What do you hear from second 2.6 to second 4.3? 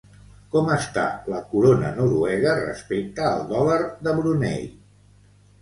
respecte al dòlar de